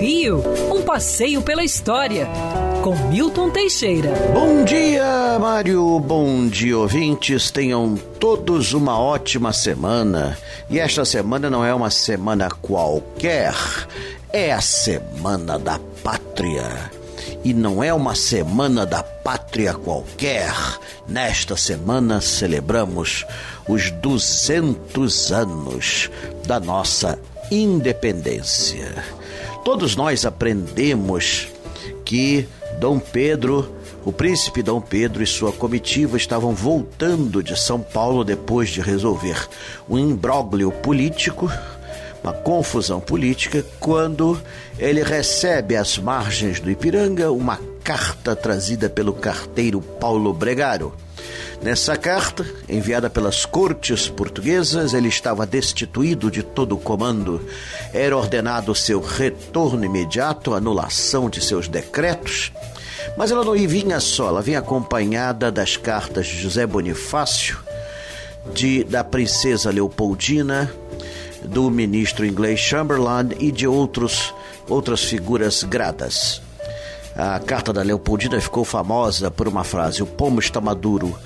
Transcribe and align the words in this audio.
Rio, 0.00 0.42
um 0.74 0.82
passeio 0.82 1.42
pela 1.42 1.62
história, 1.62 2.26
com 2.82 2.96
Milton 3.08 3.50
Teixeira. 3.50 4.10
Bom 4.34 4.64
dia, 4.64 5.38
Mário. 5.38 6.00
Bom 6.00 6.48
dia, 6.48 6.76
ouvintes. 6.76 7.50
Tenham 7.52 7.94
todos 8.18 8.72
uma 8.72 8.98
ótima 8.98 9.52
semana. 9.52 10.36
E 10.68 10.80
esta 10.80 11.04
semana 11.04 11.48
não 11.48 11.64
é 11.64 11.72
uma 11.72 11.88
semana 11.88 12.48
qualquer, 12.50 13.54
é 14.32 14.52
a 14.52 14.60
Semana 14.60 15.56
da 15.56 15.78
Pátria. 16.02 16.90
E 17.44 17.54
não 17.54 17.82
é 17.82 17.94
uma 17.94 18.16
semana 18.16 18.84
da 18.84 19.02
pátria 19.02 19.74
qualquer. 19.74 20.52
Nesta 21.08 21.56
semana 21.56 22.20
celebramos 22.20 23.24
os 23.68 23.90
200 23.90 25.32
anos 25.32 26.10
da 26.44 26.58
nossa 26.60 27.18
independência. 27.52 29.04
Todos 29.62 29.94
nós 29.94 30.24
aprendemos 30.24 31.48
que 32.04 32.48
Dom 32.80 32.98
Pedro, 32.98 33.70
o 34.04 34.10
príncipe 34.10 34.62
Dom 34.62 34.80
Pedro 34.80 35.22
e 35.22 35.26
sua 35.26 35.52
comitiva 35.52 36.16
estavam 36.16 36.54
voltando 36.54 37.42
de 37.42 37.58
São 37.58 37.78
Paulo 37.78 38.24
depois 38.24 38.70
de 38.70 38.80
resolver 38.80 39.46
um 39.88 39.98
imbróglio 39.98 40.72
político, 40.72 41.52
uma 42.24 42.32
confusão 42.32 43.00
política, 43.00 43.64
quando 43.78 44.40
ele 44.78 45.02
recebe 45.02 45.76
às 45.76 45.98
margens 45.98 46.58
do 46.58 46.70
Ipiranga 46.70 47.30
uma 47.30 47.58
carta 47.84 48.34
trazida 48.34 48.88
pelo 48.88 49.12
carteiro 49.12 49.80
Paulo 49.80 50.32
Bregaro 50.32 50.94
Nessa 51.62 51.96
carta, 51.96 52.44
enviada 52.68 53.08
pelas 53.08 53.46
cortes 53.46 54.08
portuguesas, 54.08 54.94
ele 54.94 55.06
estava 55.06 55.46
destituído 55.46 56.28
de 56.28 56.42
todo 56.42 56.74
o 56.74 56.80
comando. 56.80 57.40
Era 57.94 58.16
ordenado 58.16 58.74
seu 58.74 59.00
retorno 59.00 59.84
imediato, 59.84 60.54
anulação 60.54 61.30
de 61.30 61.40
seus 61.40 61.68
decretos. 61.68 62.52
Mas 63.16 63.30
ela 63.30 63.44
não 63.44 63.52
vinha 63.52 64.00
só, 64.00 64.28
ela 64.28 64.42
vinha 64.42 64.58
acompanhada 64.58 65.52
das 65.52 65.76
cartas 65.76 66.26
de 66.26 66.40
José 66.40 66.66
Bonifácio, 66.66 67.58
de, 68.52 68.82
da 68.82 69.04
princesa 69.04 69.70
Leopoldina, 69.70 70.72
do 71.44 71.70
ministro 71.70 72.26
inglês 72.26 72.58
Chamberlain 72.58 73.30
e 73.38 73.52
de 73.52 73.68
outros, 73.68 74.34
outras 74.68 75.04
figuras 75.04 75.62
gradas. 75.62 76.42
A 77.14 77.38
carta 77.38 77.72
da 77.72 77.82
Leopoldina 77.82 78.40
ficou 78.40 78.64
famosa 78.64 79.30
por 79.30 79.46
uma 79.46 79.62
frase: 79.62 80.02
O 80.02 80.06
pomo 80.06 80.40
está 80.40 80.60
maduro, 80.60 81.16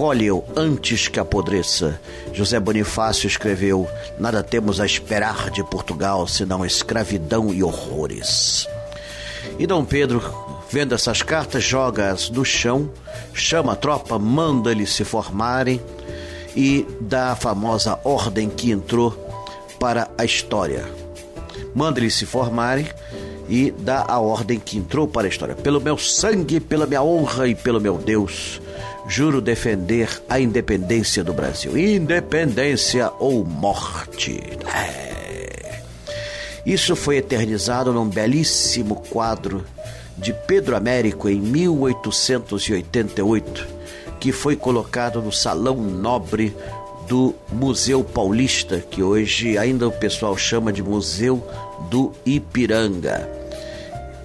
colhe-o 0.00 0.42
antes 0.56 1.08
que 1.08 1.20
apodreça. 1.20 2.00
José 2.32 2.58
Bonifácio 2.58 3.26
escreveu: 3.26 3.86
Nada 4.18 4.42
temos 4.42 4.80
a 4.80 4.86
esperar 4.86 5.50
de 5.50 5.62
Portugal 5.62 6.26
senão 6.26 6.64
escravidão 6.64 7.52
e 7.52 7.62
horrores. 7.62 8.66
E 9.58 9.66
Dom 9.66 9.84
Pedro, 9.84 10.22
vendo 10.70 10.94
essas 10.94 11.20
cartas, 11.20 11.62
joga-as 11.62 12.30
no 12.30 12.46
chão, 12.46 12.90
chama 13.34 13.74
a 13.74 13.76
tropa, 13.76 14.18
manda 14.18 14.70
eles 14.70 14.88
se 14.88 15.04
formarem 15.04 15.78
e 16.56 16.86
dá 17.02 17.32
a 17.32 17.36
famosa 17.36 18.00
ordem 18.02 18.48
que 18.48 18.70
entrou 18.70 19.10
para 19.78 20.10
a 20.16 20.24
história. 20.24 20.86
Manda 21.74 22.00
eles 22.00 22.14
se 22.14 22.24
formarem 22.24 22.88
e 23.50 23.70
dá 23.70 24.06
a 24.08 24.18
ordem 24.18 24.58
que 24.58 24.78
entrou 24.78 25.06
para 25.06 25.26
a 25.26 25.28
história. 25.28 25.54
Pelo 25.54 25.78
meu 25.78 25.98
sangue, 25.98 26.58
pela 26.58 26.86
minha 26.86 27.02
honra 27.02 27.48
e 27.48 27.54
pelo 27.54 27.78
meu 27.78 27.98
Deus, 27.98 28.62
Juro 29.10 29.40
defender 29.40 30.22
a 30.28 30.38
independência 30.38 31.24
do 31.24 31.32
Brasil. 31.32 31.76
Independência 31.76 33.10
ou 33.18 33.44
morte. 33.44 34.40
É. 34.72 35.80
Isso 36.64 36.94
foi 36.94 37.16
eternizado 37.16 37.92
num 37.92 38.08
belíssimo 38.08 39.02
quadro 39.10 39.66
de 40.16 40.32
Pedro 40.32 40.76
Américo 40.76 41.28
em 41.28 41.40
1888, 41.40 43.66
que 44.20 44.30
foi 44.30 44.54
colocado 44.54 45.20
no 45.20 45.32
Salão 45.32 45.74
Nobre 45.74 46.56
do 47.08 47.34
Museu 47.50 48.04
Paulista, 48.04 48.78
que 48.78 49.02
hoje 49.02 49.58
ainda 49.58 49.88
o 49.88 49.92
pessoal 49.92 50.38
chama 50.38 50.72
de 50.72 50.84
Museu 50.84 51.44
do 51.90 52.12
Ipiranga. 52.24 53.28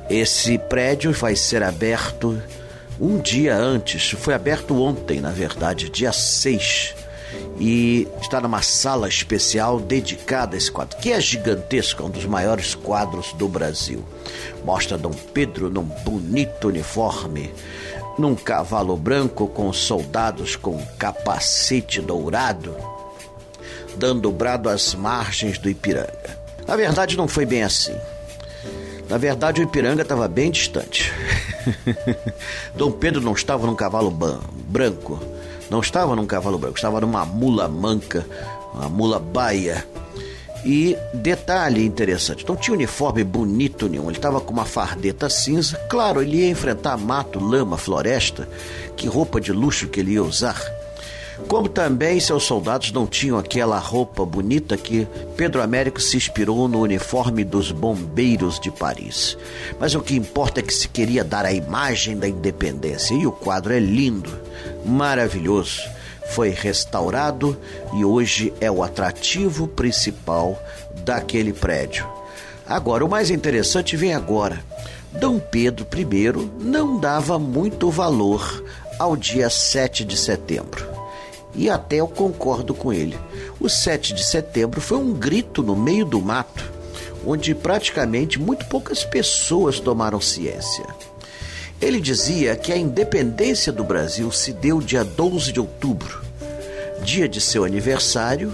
Esse 0.07 0.59
prédio 0.59 1.11
vai 1.11 1.35
ser 1.35 1.63
aberto 1.63 2.39
um 2.99 3.19
dia 3.19 3.55
antes, 3.55 4.11
foi 4.11 4.33
aberto 4.33 4.81
ontem, 4.81 5.19
na 5.19 5.31
verdade, 5.31 5.89
dia 5.89 6.13
6, 6.13 6.95
e 7.59 8.07
está 8.21 8.39
numa 8.39 8.61
sala 8.61 9.07
especial 9.07 9.79
dedicada 9.79 10.55
a 10.55 10.57
esse 10.57 10.71
quadro, 10.71 10.97
que 10.97 11.11
é 11.11 11.19
gigantesco, 11.19 12.03
é 12.03 12.05
um 12.05 12.09
dos 12.09 12.25
maiores 12.25 12.75
quadros 12.75 13.33
do 13.33 13.47
Brasil. 13.47 14.03
Mostra 14.63 14.97
Dom 14.97 15.11
Pedro 15.33 15.69
num 15.69 15.83
bonito 15.83 16.67
uniforme, 16.67 17.53
num 18.17 18.35
cavalo 18.35 18.95
branco 18.95 19.47
com 19.47 19.71
soldados 19.73 20.55
com 20.55 20.77
capacete 20.97 22.01
dourado, 22.01 22.75
dando 23.97 24.31
brado 24.31 24.69
às 24.69 24.93
margens 24.93 25.57
do 25.57 25.69
Ipiranga. 25.69 26.37
Na 26.67 26.75
verdade, 26.75 27.17
não 27.17 27.27
foi 27.27 27.45
bem 27.45 27.63
assim. 27.63 27.95
Na 29.09 29.17
verdade, 29.17 29.61
o 29.61 29.63
Ipiranga 29.63 30.01
estava 30.01 30.27
bem 30.27 30.49
distante. 30.49 31.13
Dom 32.75 32.91
Pedro 32.91 33.21
não 33.21 33.33
estava 33.33 33.65
num 33.65 33.75
cavalo 33.75 34.11
branco, 34.67 35.19
não 35.69 35.79
estava 35.79 36.15
num 36.15 36.25
cavalo 36.25 36.57
branco, 36.57 36.77
estava 36.77 37.01
numa 37.01 37.25
mula 37.25 37.67
manca, 37.67 38.25
uma 38.73 38.89
mula 38.89 39.19
baia. 39.19 39.85
E 40.65 40.97
detalhe 41.13 41.85
interessante, 41.85 42.43
não 42.47 42.55
tinha 42.55 42.75
uniforme 42.75 43.23
bonito 43.23 43.87
nenhum, 43.87 44.05
ele 44.05 44.17
estava 44.17 44.41
com 44.41 44.51
uma 44.51 44.65
fardeta 44.65 45.29
cinza. 45.29 45.77
Claro, 45.87 46.23
ele 46.23 46.37
ia 46.37 46.49
enfrentar 46.49 46.97
mato, 46.97 47.39
lama, 47.39 47.77
floresta, 47.77 48.49
que 48.97 49.07
roupa 49.07 49.39
de 49.39 49.51
luxo 49.51 49.87
que 49.87 49.99
ele 49.99 50.13
ia 50.13 50.23
usar. 50.23 50.59
Como 51.47 51.67
também 51.67 52.19
seus 52.19 52.43
soldados 52.43 52.91
não 52.91 53.05
tinham 53.05 53.37
aquela 53.37 53.77
roupa 53.77 54.25
bonita 54.25 54.77
que 54.77 55.07
Pedro 55.35 55.61
Américo 55.61 56.01
se 56.01 56.15
inspirou 56.15 56.67
no 56.67 56.79
uniforme 56.79 57.43
dos 57.43 57.71
bombeiros 57.71 58.59
de 58.59 58.71
Paris. 58.71 59.37
Mas 59.79 59.93
o 59.95 60.01
que 60.01 60.15
importa 60.15 60.61
é 60.61 60.63
que 60.63 60.73
se 60.73 60.87
queria 60.87 61.23
dar 61.23 61.45
a 61.45 61.51
imagem 61.51 62.17
da 62.17 62.27
independência 62.27 63.13
e 63.13 63.27
o 63.27 63.31
quadro 63.31 63.73
é 63.73 63.79
lindo, 63.79 64.31
maravilhoso. 64.85 65.81
Foi 66.29 66.49
restaurado 66.49 67.55
e 67.93 68.03
hoje 68.03 68.53
é 68.59 68.71
o 68.71 68.81
atrativo 68.81 69.67
principal 69.67 70.59
daquele 71.03 71.53
prédio. 71.53 72.07
Agora, 72.65 73.05
o 73.05 73.09
mais 73.09 73.29
interessante 73.29 73.95
vem 73.95 74.13
agora. 74.13 74.63
Dom 75.11 75.37
Pedro 75.39 75.85
I 75.95 76.49
não 76.59 76.97
dava 76.97 77.37
muito 77.37 77.91
valor 77.91 78.63
ao 78.97 79.15
dia 79.15 79.49
7 79.49 80.03
de 80.03 80.17
setembro 80.17 80.94
e 81.55 81.69
até 81.69 81.97
eu 81.97 82.07
concordo 82.07 82.73
com 82.73 82.91
ele. 82.91 83.17
O 83.59 83.69
7 83.69 84.13
de 84.13 84.23
setembro 84.23 84.81
foi 84.81 84.97
um 84.97 85.13
grito 85.13 85.63
no 85.63 85.75
meio 85.75 86.05
do 86.05 86.21
mato, 86.21 86.71
onde 87.25 87.55
praticamente 87.55 88.39
muito 88.39 88.65
poucas 88.65 89.03
pessoas 89.03 89.79
tomaram 89.79 90.19
ciência. 90.19 90.85
Ele 91.81 91.99
dizia 91.99 92.55
que 92.55 92.71
a 92.71 92.77
independência 92.77 93.71
do 93.71 93.83
Brasil 93.83 94.31
se 94.31 94.53
deu 94.53 94.79
dia 94.79 95.03
12 95.03 95.51
de 95.51 95.59
outubro, 95.59 96.21
dia 97.03 97.27
de 97.27 97.41
seu 97.41 97.63
aniversário 97.63 98.53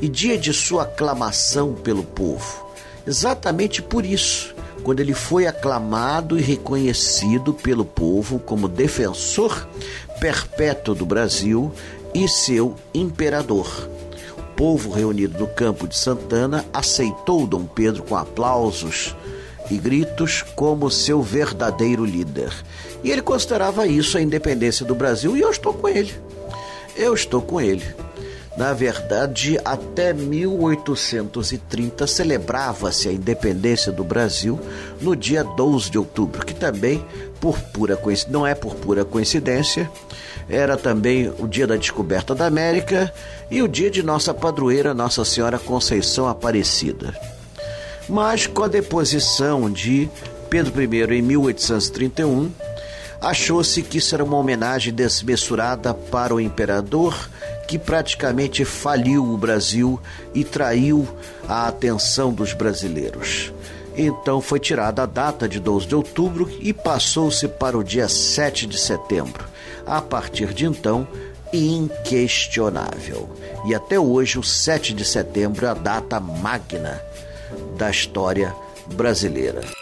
e 0.00 0.08
dia 0.08 0.38
de 0.38 0.52
sua 0.52 0.84
aclamação 0.84 1.74
pelo 1.74 2.02
povo. 2.02 2.66
Exatamente 3.06 3.82
por 3.82 4.04
isso, 4.04 4.54
quando 4.82 5.00
ele 5.00 5.14
foi 5.14 5.46
aclamado 5.46 6.38
e 6.38 6.42
reconhecido 6.42 7.52
pelo 7.52 7.84
povo 7.84 8.38
como 8.38 8.68
defensor 8.68 9.68
perpétuo 10.20 10.94
do 10.94 11.04
Brasil 11.04 11.72
e 12.14 12.28
seu 12.28 12.74
imperador. 12.94 13.88
O 14.38 14.42
povo 14.54 14.90
reunido 14.90 15.38
no 15.38 15.46
campo 15.46 15.88
de 15.88 15.96
Santana 15.96 16.64
aceitou 16.72 17.46
Dom 17.46 17.64
Pedro 17.64 18.02
com 18.02 18.16
aplausos 18.16 19.14
e 19.70 19.78
gritos 19.78 20.42
como 20.54 20.90
seu 20.90 21.22
verdadeiro 21.22 22.04
líder. 22.04 22.52
E 23.02 23.10
ele 23.10 23.22
considerava 23.22 23.86
isso 23.86 24.18
a 24.18 24.20
independência 24.20 24.84
do 24.84 24.94
Brasil 24.94 25.36
e 25.36 25.40
eu 25.40 25.50
estou 25.50 25.72
com 25.72 25.88
ele. 25.88 26.14
Eu 26.96 27.14
estou 27.14 27.40
com 27.40 27.60
ele. 27.60 27.84
Na 28.56 28.74
verdade, 28.74 29.58
até 29.64 30.12
1830 30.12 32.06
celebrava-se 32.06 33.08
a 33.08 33.12
independência 33.12 33.90
do 33.90 34.04
Brasil 34.04 34.60
no 35.00 35.16
dia 35.16 35.42
12 35.42 35.90
de 35.90 35.98
outubro, 35.98 36.44
que 36.44 36.54
também, 36.54 37.02
por 37.40 37.58
pura 37.58 37.98
não 38.28 38.46
é 38.46 38.54
por 38.54 38.74
pura 38.74 39.06
coincidência, 39.06 39.90
era 40.48 40.76
também 40.76 41.32
o 41.38 41.48
dia 41.48 41.66
da 41.66 41.76
descoberta 41.76 42.34
da 42.34 42.46
América 42.46 43.12
e 43.50 43.62
o 43.62 43.68
dia 43.68 43.90
de 43.90 44.02
nossa 44.02 44.34
padroeira 44.34 44.92
Nossa 44.92 45.24
Senhora 45.24 45.58
Conceição 45.58 46.28
Aparecida. 46.28 47.18
Mas 48.08 48.46
com 48.46 48.64
a 48.64 48.68
deposição 48.68 49.70
de 49.70 50.10
Pedro 50.50 50.82
I 50.82 51.18
em 51.18 51.22
1831, 51.22 52.50
achou-se 53.22 53.82
que 53.82 53.98
isso 53.98 54.14
era 54.14 54.24
uma 54.24 54.36
homenagem 54.36 54.92
desmesurada 54.92 55.94
para 55.94 56.34
o 56.34 56.40
imperador 56.40 57.16
que 57.68 57.78
praticamente 57.78 58.64
faliu 58.64 59.24
o 59.24 59.38
Brasil 59.38 59.98
e 60.34 60.44
traiu 60.44 61.08
a 61.48 61.68
atenção 61.68 62.32
dos 62.32 62.52
brasileiros. 62.52 63.52
Então 63.96 64.40
foi 64.40 64.58
tirada 64.58 65.02
a 65.02 65.06
data 65.06 65.48
de 65.48 65.60
12 65.60 65.86
de 65.86 65.94
outubro 65.94 66.50
e 66.60 66.72
passou-se 66.72 67.46
para 67.46 67.78
o 67.78 67.84
dia 67.84 68.08
7 68.08 68.66
de 68.66 68.78
setembro. 68.78 69.44
A 69.86 70.00
partir 70.00 70.52
de 70.52 70.66
então, 70.66 71.06
inquestionável. 71.52 73.28
E 73.66 73.74
até 73.74 73.98
hoje, 73.98 74.38
o 74.38 74.42
7 74.42 74.94
de 74.94 75.04
setembro 75.04 75.66
é 75.66 75.68
a 75.68 75.74
data 75.74 76.18
magna 76.18 77.00
da 77.76 77.90
história 77.90 78.54
brasileira. 78.94 79.81